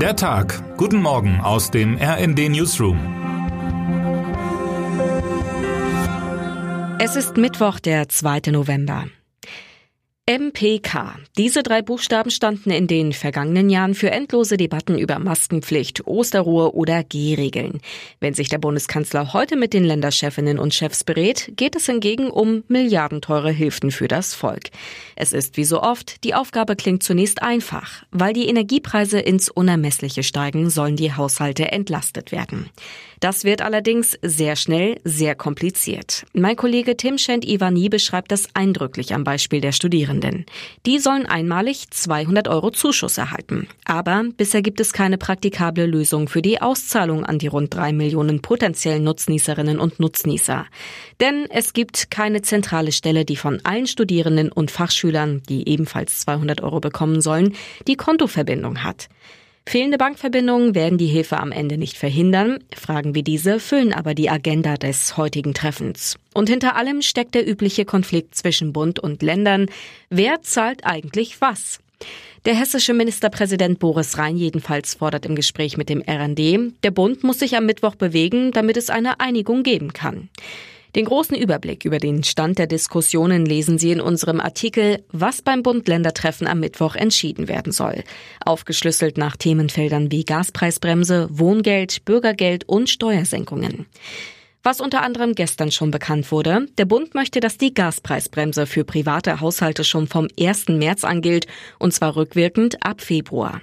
[0.00, 0.62] Der Tag.
[0.76, 2.98] Guten Morgen aus dem RND Newsroom.
[6.98, 8.50] Es ist Mittwoch, der 2.
[8.50, 9.06] November.
[10.28, 11.20] MPK.
[11.38, 17.04] Diese drei Buchstaben standen in den vergangenen Jahren für endlose Debatten über Maskenpflicht, Osterruhe oder
[17.04, 17.80] G-Regeln.
[18.18, 22.64] Wenn sich der Bundeskanzler heute mit den Länderchefinnen und Chefs berät, geht es hingegen um
[22.66, 24.70] milliardenteure Hilfen für das Volk.
[25.14, 28.02] Es ist wie so oft, die Aufgabe klingt zunächst einfach.
[28.10, 32.68] Weil die Energiepreise ins Unermessliche steigen, sollen die Haushalte entlastet werden.
[33.20, 36.26] Das wird allerdings sehr schnell sehr kompliziert.
[36.32, 40.15] Mein Kollege Tim Schent-Ivani beschreibt das eindrücklich am Beispiel der Studierenden.
[40.86, 43.68] Die sollen einmalig 200 Euro Zuschuss erhalten.
[43.84, 48.42] Aber bisher gibt es keine praktikable Lösung für die Auszahlung an die rund drei Millionen
[48.42, 50.66] potenziellen Nutznießerinnen und Nutznießer.
[51.20, 56.62] Denn es gibt keine zentrale Stelle, die von allen Studierenden und Fachschülern, die ebenfalls 200
[56.62, 57.54] Euro bekommen sollen,
[57.86, 59.08] die Kontoverbindung hat.
[59.68, 62.60] Fehlende Bankverbindungen werden die Hilfe am Ende nicht verhindern.
[62.72, 66.16] Fragen wie diese füllen aber die Agenda des heutigen Treffens.
[66.34, 69.66] Und hinter allem steckt der übliche Konflikt zwischen Bund und Ländern.
[70.08, 71.80] Wer zahlt eigentlich was?
[72.44, 77.40] Der hessische Ministerpräsident Boris Rhein jedenfalls fordert im Gespräch mit dem RND, der Bund muss
[77.40, 80.28] sich am Mittwoch bewegen, damit es eine Einigung geben kann.
[80.96, 85.62] Den großen Überblick über den Stand der Diskussionen lesen Sie in unserem Artikel Was beim
[85.62, 88.02] Bund-Länder-Treffen am Mittwoch entschieden werden soll.
[88.42, 93.84] Aufgeschlüsselt nach Themenfeldern wie Gaspreisbremse, Wohngeld, Bürgergeld und Steuersenkungen.
[94.62, 99.40] Was unter anderem gestern schon bekannt wurde, der Bund möchte, dass die Gaspreisbremse für private
[99.40, 100.68] Haushalte schon vom 1.
[100.68, 101.46] März angilt,
[101.78, 103.60] und zwar rückwirkend ab Februar.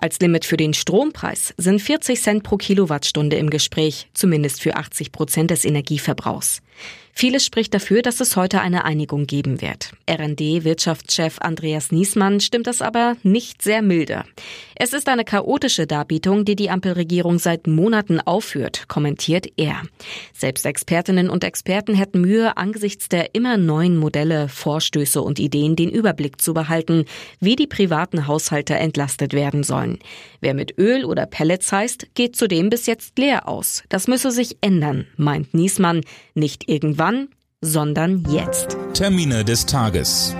[0.00, 5.10] Als Limit für den Strompreis sind 40 Cent pro Kilowattstunde im Gespräch, zumindest für 80
[5.10, 6.62] Prozent des Energieverbrauchs.
[7.12, 9.90] Vieles spricht dafür, dass es heute eine Einigung geben wird.
[10.08, 14.22] RD-Wirtschaftschef Andreas Niesmann stimmt das aber nicht sehr milde.
[14.80, 19.82] Es ist eine chaotische Darbietung, die die Ampelregierung seit Monaten aufführt, kommentiert er.
[20.32, 25.90] Selbst Expertinnen und Experten hätten Mühe, angesichts der immer neuen Modelle, Vorstöße und Ideen den
[25.90, 27.06] Überblick zu behalten,
[27.40, 29.98] wie die privaten Haushalte entlastet werden sollen.
[30.40, 33.82] Wer mit Öl oder Pellets heißt, geht zudem bis jetzt leer aus.
[33.88, 36.02] Das müsse sich ändern, meint Niesmann,
[36.34, 37.30] nicht irgendwann,
[37.60, 38.76] sondern jetzt.
[38.94, 40.36] Termine des Tages.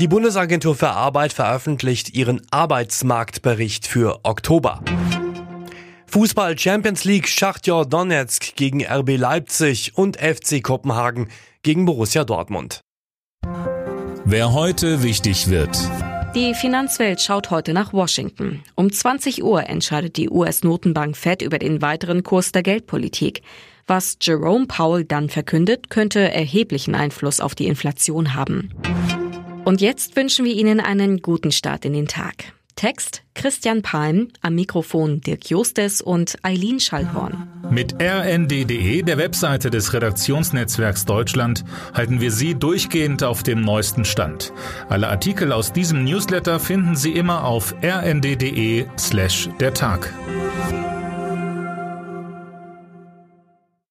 [0.00, 4.80] Die Bundesagentur für Arbeit veröffentlicht ihren Arbeitsmarktbericht für Oktober.
[6.06, 11.26] Fußball Champions League Schachtjor Donetsk gegen RB Leipzig und FC Kopenhagen
[11.62, 12.80] gegen Borussia Dortmund.
[14.24, 15.76] Wer heute wichtig wird.
[16.36, 18.62] Die Finanzwelt schaut heute nach Washington.
[18.76, 23.42] Um 20 Uhr entscheidet die US-Notenbank Fed über den weiteren Kurs der Geldpolitik.
[23.88, 28.70] Was Jerome Powell dann verkündet, könnte erheblichen Einfluss auf die Inflation haben.
[29.68, 32.54] Und jetzt wünschen wir Ihnen einen guten Start in den Tag.
[32.74, 37.46] Text Christian Palm, am Mikrofon Dirk Justes und Eileen Schallhorn.
[37.70, 44.54] Mit rnd.de, der Webseite des Redaktionsnetzwerks Deutschland, halten wir Sie durchgehend auf dem neuesten Stand.
[44.88, 50.14] Alle Artikel aus diesem Newsletter finden Sie immer auf rnd.de slash der Tag.